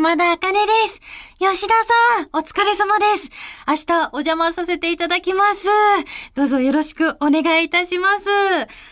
[0.00, 1.02] こんばんは、熊田茜です。
[1.38, 3.28] 吉田さん、お疲れ様です。
[3.68, 5.66] 明日お邪魔させていただきます。
[6.34, 8.26] どうぞよろしくお願いいたします。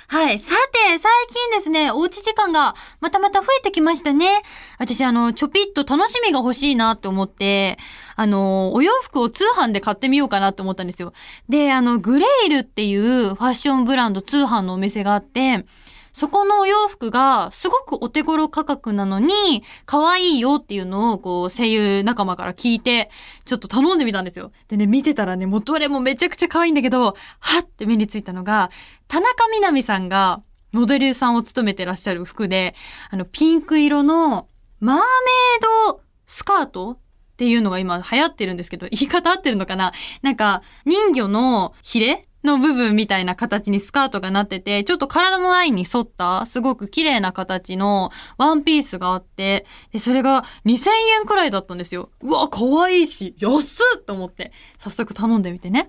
[0.09, 0.39] はい。
[0.39, 4.43] さて、最近ですね、おうち時間がまたまた増えてきましたね。
[4.79, 7.79] 私、あの、ちょぴっと楽しみが欲しいなって思って、
[8.15, 11.15] あの、お洋服を通販で買ってみようかなって思ったんですよ。
[11.49, 15.65] で、あの、グレイルっていうファッションブランド通販のお店があって、
[16.19, 23.09] そこのお洋服がすごくお手頃価格なのに、可愛いよっていうのを、こう、声優仲間から聞いて、
[23.45, 24.51] ちょっと頼んでみたんですよ。
[24.67, 27.15] でね、見てたらね、もうどれもめちゃくちゃ可愛いんだけど、は
[27.63, 28.71] って目についたのが、
[29.07, 32.75] 田中みな実さんがモデルさんを務めてらっしゃる服で、
[33.11, 34.49] あの、ピンク色の
[34.81, 35.05] マーメイ
[35.89, 36.99] ドスカートっ
[37.37, 39.93] ていうのが今流行ってるんですけど、言い方合ってるのかな？
[40.23, 52.11] なんか、人魚のヒレの部分みたいな形にスカートがなってて、ちょっと体のラインに沿った、すごく綺麗な形のワンピースがあって、で、それが2000円くらいだったんですよ。
[52.21, 55.89] うわ、可愛いし、安っと思って、早速頼んでみてね。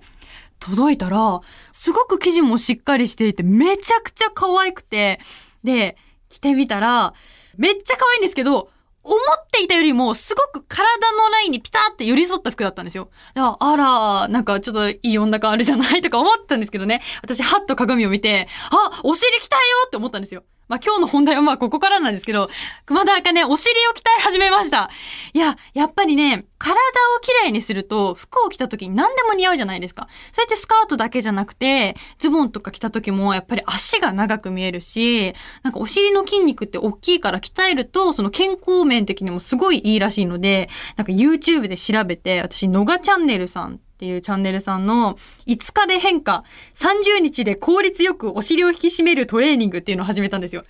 [0.58, 1.40] 届いたら、
[1.72, 5.20] すごく生地もしっかりしていて、めちゃくちゃ可愛くて、
[5.64, 5.96] で、
[6.28, 7.14] 着てみたら、
[7.56, 8.70] めっちゃ可愛いんですけど、
[9.02, 13.10] 思っていたよりも、すごく体のラインにピタって寄り添った服だったんですよ。
[13.34, 17.02] あら、なんかちょっといい女感あるじゃないとか思ったんですけどね。
[17.22, 20.44] 私、はっと鏡を見て、あ、お尻鍛えようって思ったんですよ。
[20.70, 22.48] まあ今日の本題はまあここからなんですけど、
[22.86, 24.88] 熊田茜、お尻を鍛え始めました。
[25.32, 26.76] いや、やっぱりね、体を
[27.20, 30.06] きれいにすると、服を着た時に何でも似合うじゃないですか。
[30.30, 50.64] そうやってスカートだけじゃなくて、ズボンとか着た時もやっぱり足が長く見えるし、なんかお尻の筋肉って大きいから鍛えると、その健康面的にもすごいいいらしいので、なんか YouTube で調べて、私、のがチャンネルさんっていうチャンネルさんの5日で変化、30日で効率よくお尻を引き締めるトレーニングっていうのを始めたんですよ。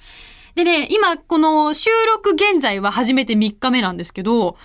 [0.56, 4.56] でね、今この収録現在は初めて3日目なんですけど、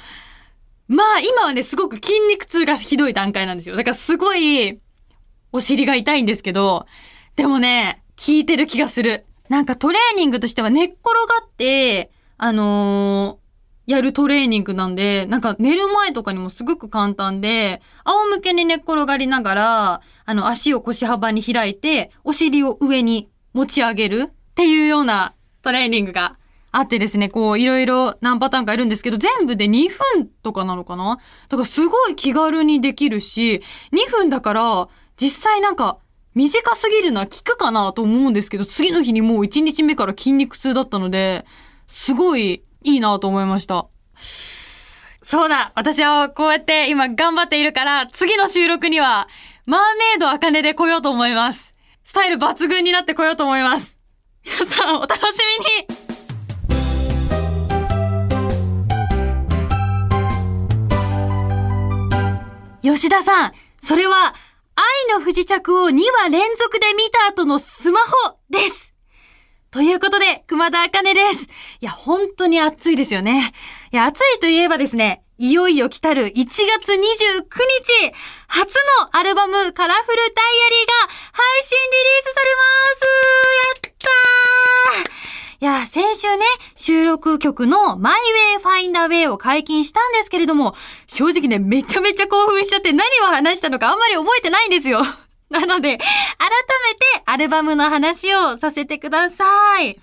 [0.88, 3.76] まあ今はね、すごく筋肉痛がひどい段階なんですよ。
[3.76, 4.80] だからすごい
[5.52, 6.88] お尻が痛いんですけど、
[7.36, 9.28] でもね、効いてる気がする。
[9.48, 11.04] なんかトレーニングとしては寝っ転
[11.40, 12.10] がって、
[12.40, 13.45] あのー
[13.86, 26.38] やるトレーニングなんで、なんか寝る前とかにもすごく簡単で、仰向けに寝っ転がりながら、あの足を腰幅に開いて、お尻を上に持ち上げるっていうようなトレーニングが
[26.72, 31.20] あってですね、こういろいろ何パターンかいるんですけど、全部で2分とかなのかな？
[31.48, 33.62] だからすごい気軽にできるし、
[33.94, 36.00] 2分だから実際なんか
[36.34, 41.46] 短すぎるのは効くかなと思うんですけど、次の日にもう1日目から筋肉痛だったので、
[41.88, 43.88] すごいいいなと思いました。
[45.22, 49.28] そうだ私はこうやって今頑張っているから、次の収録には、
[49.66, 49.86] マーメ
[50.18, 51.74] イド茜で来ようと思います。
[52.04, 53.98] スタイル抜群になって来ようと思います。
[54.46, 55.40] 皆さんお楽し
[62.84, 63.52] みに吉田さん、
[63.82, 64.36] それは、
[64.76, 68.85] 愛の不時着を2話連続で見た後のスマホです。
[69.76, 71.50] ということで、熊田茜です。
[71.82, 73.52] いや、本当に暑いですよね。
[73.92, 78.14] いや、暑いといえばですね、いよいよ来たる1月29日、
[78.48, 83.92] 初のアルバムカラフルダイアリーが配信リリースされますやっ
[85.02, 86.46] たーいや、先週ね、
[86.78, 88.14] 収録曲の My
[88.58, 90.74] Way Find a Way を解禁したんですけれども、
[91.08, 95.02] 正直ね、めちゃめちゃ興奮しちゃって何を話したのかあんまり覚えてないんですよ。
[95.60, 96.06] なので、改め
[96.96, 100.00] てアルバムの話をさせてください。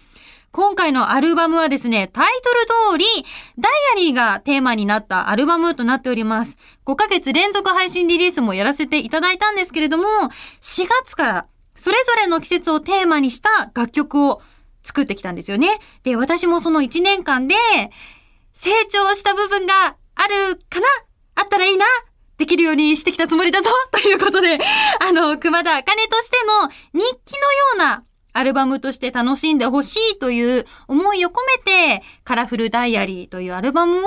[0.51, 2.51] 今回のアルバムはですね、タイト
[2.95, 3.05] ル通り、
[3.59, 6.59] ダイアリーがテーマになったアルバムとなっております。
[6.85, 10.05] 5ヶ月連続配信リリースもやらせていただいたんですけれども、
[10.61, 14.43] 4月からそれぞれの季節をテーマにした楽曲を
[14.83, 15.79] 作ってきたんですよね。
[16.03, 17.55] で、私もその1年間で
[18.53, 20.87] 成長した部分があるかな？
[21.35, 21.87] あったらいいな？
[22.43, 24.59] できるようにしてきたつもりだぞということで、
[24.99, 34.03] あの、熊田茜としての日記のようなアルバムとして楽しんでほしいという思いを込めて、カラフルダイアリーというアルバムを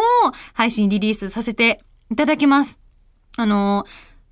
[0.53, 1.79] 配信リリースさせて
[2.11, 2.77] いただきます。
[3.37, 3.85] あの、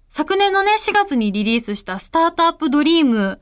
[0.09, 3.39] 昨年のね、4月にリリースしたスタートアップドリーム、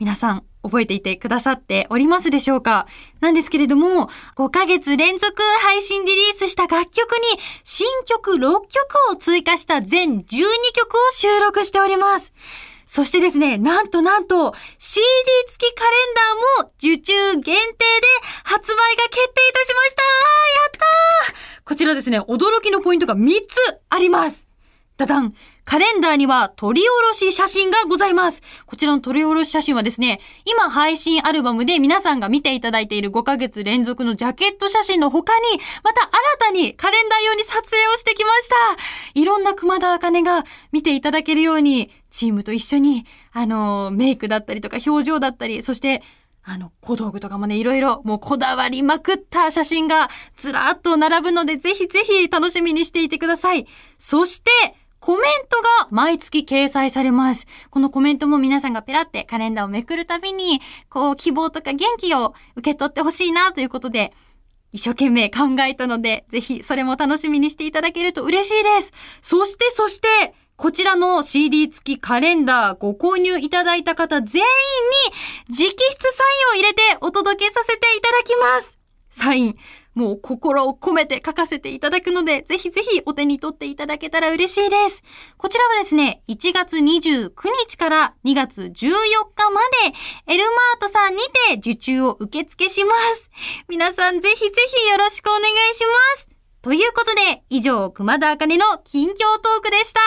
[0.00, 2.86] 皆さん覚えていてくださっておりますでしょうか？
[3.20, 8.66] なんですけれども、5ヶ月連続配信リリースした楽曲に新曲6曲
[9.12, 10.24] を追加した全12
[10.74, 12.32] 曲を収録しております。
[12.88, 15.02] そしてですね、なんとなんと CD
[15.48, 16.14] 付きカレン
[16.60, 17.56] ダーも受注限定で
[18.44, 20.02] 発売が決定いたしました。
[20.02, 20.08] や
[20.68, 20.70] っ
[21.26, 21.62] たー！
[21.64, 24.45] こちらですね、驚きのポイントが3つあります。
[24.96, 25.34] ダダン
[25.66, 28.42] カレンダーには撮り下ろし写真がございます。
[28.66, 35.44] こちらの撮り下ろし写真はですね、今配信アルバムで皆さんが見ていただいている5ヶ月連続のジャケット写真の他に、
[35.82, 38.54] また新たにカレンダー用に撮影をしてきました。
[39.14, 46.00] いろんな熊田茜が見ていただけるように、チームと一緒に、あの、メイクだったりとか表情だったり、そして
[46.48, 53.66] あの、小道具とかもね、いろいろもうこだわりまくった写真がずらっと並ぶので、ぜひぜひ楽しみにしていてください。
[53.98, 54.50] そして、
[55.06, 57.46] コメントが毎月掲載されます。
[57.70, 64.12] このコメントも皆さんがペラってカレンダーをめくるたびに、こう希望とか元気を受け取ってほしいなということで、
[64.72, 68.92] 一生懸命考えたので、ぜひそれも楽しみにしていただけると嬉しいです。
[69.20, 70.08] そしてそして、
[70.56, 74.48] こちらの CD 付きカレンダーご購入いただいた方全員
[75.52, 75.78] に直筆
[76.10, 78.76] サインを入れてお届けさせていただきます。
[79.10, 79.56] サイン、
[79.96, 85.02] もう心を込めて書かせていただくので、ぜひぜひお手に取っていただけたら嬉しいです。
[85.38, 87.32] こちらはですね、1月29
[87.66, 88.70] 日から2月14
[89.34, 89.62] 日ま
[90.26, 93.30] で、エルマートさんにて受注を受付します。
[93.68, 95.44] 皆さんぜひぜひよろしくお願い
[95.74, 96.28] します。
[96.60, 100.00] ということで、以上、熊田茜の近況トークでした。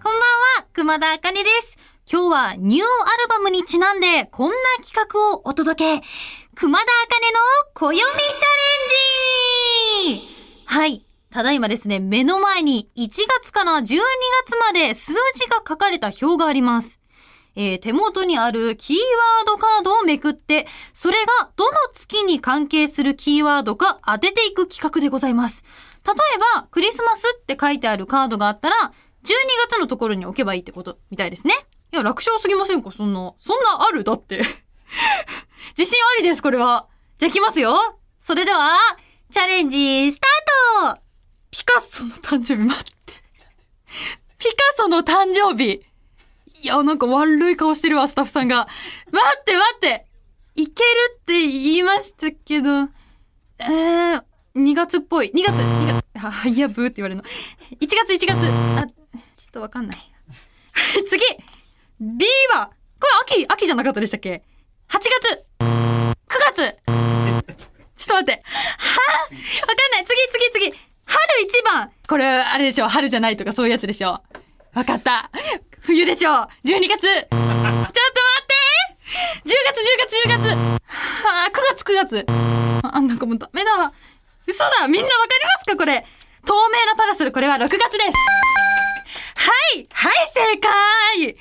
[0.00, 1.79] こんばんは、熊田茜です。
[2.12, 6.06] 今日はニューアルバムにちなんでこんな企画をお届け。
[6.56, 7.38] 熊田茜の
[7.72, 8.08] 暦チャ
[10.08, 10.28] レンジ
[10.64, 11.06] はい。
[11.30, 13.08] ただいまですね、目の前に1
[13.42, 16.98] 月から12月まで数字が書かれた表があります。
[17.54, 25.62] えー、手元にあるキーワードカードをめくって、それがどの月に関係するキーワードか当てていく企画でございます。
[26.04, 28.92] 例えば、クリスマスって書いてあるカードがあったら、
[29.22, 29.32] 12
[29.70, 31.54] 月のところに置けばいいってことみたいですね。
[31.92, 32.90] いや、楽勝すぎませんか？
[32.90, 33.34] そんな。
[33.38, 34.04] そんなある？
[34.04, 34.38] だって。
[35.76, 36.88] 自信ありです、これは。
[37.18, 37.78] じゃあ、きますよ。
[38.18, 38.78] それでは、
[39.30, 41.00] チャレンジ、スタート
[41.50, 43.14] ピカソの誕生日、待って。
[44.38, 45.82] ピカソの誕生日。
[46.62, 48.68] いや、なんか悪い顔してるわ、スタッフさんが。
[49.10, 50.06] 待って待って
[50.54, 50.88] いける
[51.18, 52.88] って言いましたけど、
[53.60, 55.32] えー、2月っぽい。
[55.34, 56.04] 2月、2月、
[56.44, 57.28] あ、いや、ブーって言われるの。
[57.80, 58.30] 1月、1月。
[58.78, 58.86] あ、
[59.36, 59.98] ちょっとわかんない。
[61.08, 61.22] 次
[62.02, 62.24] B
[62.54, 64.42] は、これ秋、秋じゃなかったでしたっけ
[64.88, 66.56] ?8 月 !9 月。
[66.64, 66.74] ちょっ
[68.06, 68.32] と待って。
[68.32, 70.04] はわかんない。
[70.06, 70.78] 次次次。
[71.04, 71.92] 春一番。
[72.08, 74.22] これ、あれでしょ春じゃないとかそういうやつでしょ
[74.72, 75.30] わかった。
[75.82, 77.02] 冬でしょ !12 月。
[77.02, 78.54] ちょっと待って
[79.44, 80.48] !10 月10月10月。
[80.48, 82.26] はあ、9月9月。
[82.82, 83.76] あ、なんかもうダメだ。
[83.76, 83.92] わ
[84.46, 84.88] 嘘だ。
[84.88, 85.76] みんなわかりますか？
[85.76, 86.06] これ。
[86.46, 87.32] 透明なパラソル。
[87.32, 87.90] これは6月です。
[89.36, 89.86] はい。
[89.92, 91.36] はい正解。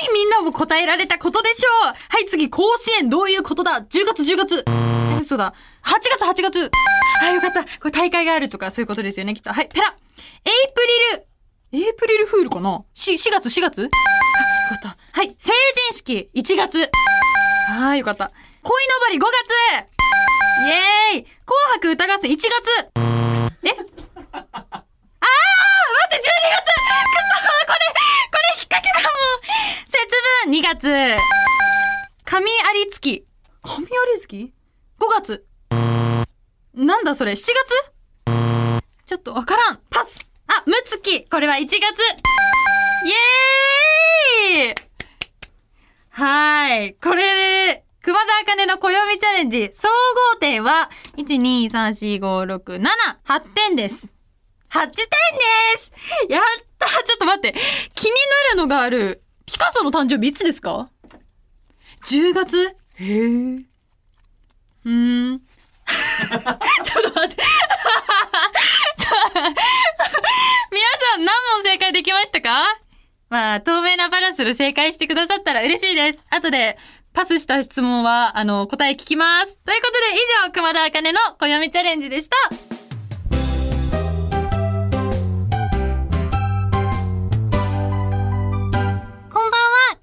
[0.00, 1.94] はいみんなも答えられたことでしょう。
[2.08, 4.64] はい次甲子園どういうことだ ?10 月10月。
[4.64, 5.52] え、嘘だ。
[5.82, 6.70] 8月8月。
[7.20, 7.64] はいよかった。
[7.64, 9.52] これ大会があるとかそういうことですよねきっと。
[9.52, 9.88] はい、ペラ。
[9.88, 10.80] エイプ
[11.72, 11.84] リル。
[11.84, 13.80] エイプリルフールかな ?4、4月4月。
[13.80, 14.96] あ、よかった。
[15.14, 15.52] はい、成
[15.90, 16.30] 人式。
[16.32, 16.90] 1月。
[17.72, 18.30] はい、よかった。
[18.62, 19.32] 恋のぼり5月。
[20.64, 21.26] イエーイ。
[21.44, 22.50] 紅白歌合戦1月。
[23.64, 23.97] え？
[30.68, 31.16] 節分2月。
[32.24, 33.24] 神有月。
[33.62, 34.52] 神有月
[35.00, 35.46] ?5 月。
[36.74, 37.54] なんだそれ ?7 月？
[39.06, 39.80] ちょっとわからん。
[39.88, 40.28] パス。
[40.46, 41.78] あ、むつきこれは1月。
[41.80, 41.80] イ
[44.60, 44.74] エーイ！
[46.10, 46.94] はい。
[46.94, 49.88] これで、熊田茜の暦チャレンジ、総
[50.34, 52.88] 合点は、1、2、3、4、5、6、7、
[53.24, 54.12] 8点です。
[54.70, 54.98] 8点で
[55.78, 55.92] す。
[56.28, 56.42] やっ
[56.78, 57.54] たちょっと待って。
[57.94, 59.22] 気になるのがある。
[59.48, 60.90] ピカソの誕生日いつですか
[62.04, 63.06] ?10 月へえ。
[63.06, 65.40] うーん。
[65.40, 66.40] ちょっ
[67.12, 67.42] と待って。
[70.70, 72.62] 皆さん何問正解できましたか？
[73.30, 76.22] まあ、透明なパラソル正解してくださったら嬉しいです。
[76.28, 76.76] 後で、
[77.14, 79.56] パスした質問は、あの、答え聞きます。
[79.64, 82.36] ということで、以上、熊田茜の暦チャレンジでした。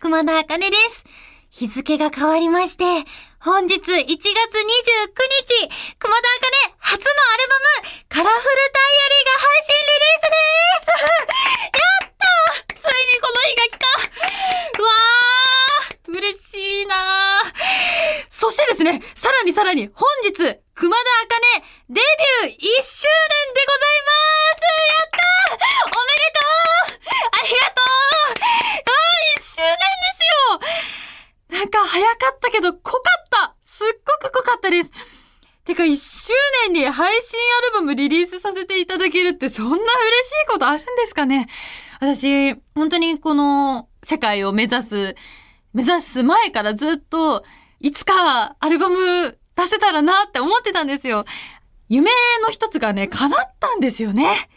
[0.06, 1.04] 熊田茜です。
[1.50, 2.84] 日付が変わりまして、
[3.40, 4.14] 本日1月29日、
[5.98, 10.46] 熊田茜初のアルバム、カラフルダイアリーが配信リリースで
[10.78, 10.94] す。
[11.74, 12.30] やった
[12.76, 13.90] ついにこの日が来た。
[14.80, 16.18] うわー！
[16.20, 18.26] 嬉しいなー。
[18.30, 20.34] そしてですね、さらにさらに本日、
[20.76, 22.02] 熊田茜デ
[22.44, 24.05] ビュー1周年で1
[36.76, 37.40] に配信
[37.74, 39.86] アルバムリリースさせていただけるってそんな嬉しい
[40.50, 41.48] ことあるんですかね？
[42.00, 45.16] 私、本当にこの世界を目指す、
[45.74, 47.44] 目指す前からずっと、
[47.80, 51.26] いつかアルバム出せたらなって思ってたんですよ。
[51.88, 52.10] 夢
[52.44, 54.50] の一つがね、叶ったんですよね。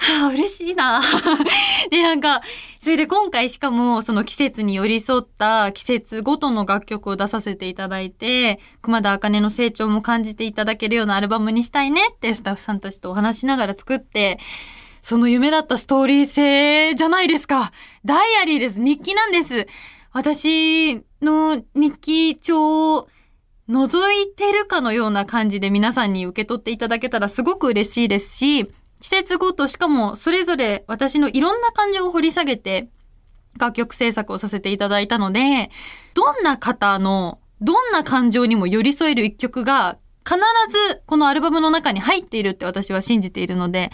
[0.00, 1.02] はあ、嬉しいな。
[1.90, 2.40] で、なんか、
[2.78, 14.38] それで今回しかもその季節に寄り添った季節ごとの楽曲を出させていただいて、熊田茜の成長も感じていただけるようなアルバムにしたいねってスタッフさんたちとお話しながら作って、
[15.02, 17.72] その夢だったストーリー性じゃないですか。
[18.04, 18.80] ダイアリーです。
[18.80, 19.66] 日記なんです。
[20.12, 23.08] 私の日記帳を
[23.68, 32.88] 覗いてるかのような感じで皆さんに受け取っていただけたらすごく嬉しいですし、季節ごと、しかもそれぞれ私のいろんな感情を掘り下げて
[33.58, 35.70] 楽曲制作をさせていただいたので、
[36.14, 40.38] どんな方のどんな感情にも寄り添える一曲が必
[40.70, 43.90] ずこのアルバムの中に入っているって私は信じているので、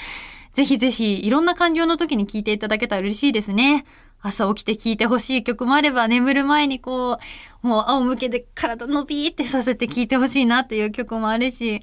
[0.52, 3.84] ぜひぜひいろんな感情の時に聴いていただけたら嬉しいですね。
[4.20, 7.18] 朝起きて聴いてほしい曲もあれば、眠る前にこ
[7.62, 11.82] う、もう仰向けで体伸びってさせて聴いてほしいなっていう曲もあるし、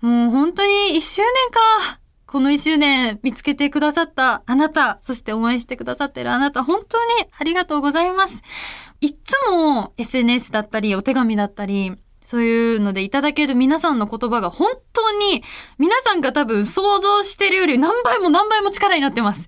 [0.00, 2.01] もう本当に一周年か。
[2.32, 8.40] この一周年見つけてくださったあなた、そして応援してくださってるあなた、本当にありがとうございます。
[9.02, 11.92] いつも SNS だったり、お手紙だったり、
[12.24, 15.42] そういうのでいただける皆さんの言葉が本当に
[15.76, 19.46] 皆さんが多分想像してるより何倍も何倍も力になってます。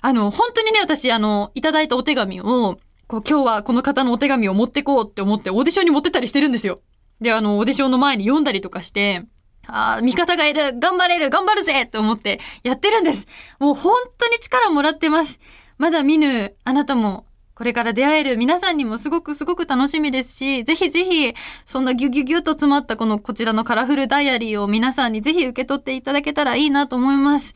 [0.00, 6.80] あの、本当にね、私、あの、いただいたお手紙を、こう、今日はこの方のお手紙を持ってこうって思ってオーディションに持ってたりしてるんですよ。
[7.20, 9.26] で、あの、オーディションの前に読んだりとかして、
[9.66, 13.26] ああ、味方がいる頑張れる頑張るぜって思ってやってるんです。
[13.58, 15.40] もう本当に力もらってます。
[15.78, 27.54] まだ見ぬあなたも、これから出会える皆さんにもすごくすごく楽しみですし、ぜひぜひ、そんなギュギュギュと詰まったこのこちらのカラフルダイアリーを皆さんにぜひ受け取っていただけたらいいなと思います。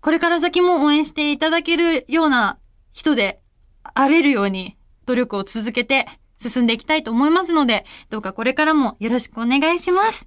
[0.00, 2.58] これから先も応援していただけるような
[2.92, 3.40] 人で
[3.82, 4.76] あれるように
[5.06, 6.06] 努力を続けて
[6.40, 10.26] 進んでいきたいと思いますので、どうかこれからもよろしくお願いします。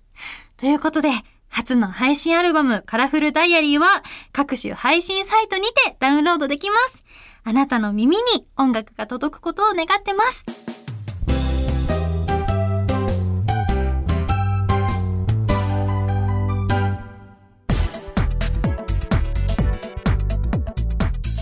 [0.57, 1.09] ということで、
[1.49, 7.03] 初の配信アルバムカラフルダイアリーは各種配信サイトにてダウンロードできます。
[7.43, 8.23] あなたの耳に
[8.57, 10.45] 音楽が届くことを願ってます。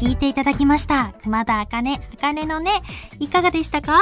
[0.01, 1.13] 聞いていただきました。
[1.23, 2.81] 熊田あかね、あかねのね、
[3.19, 4.01] いかがでしたか？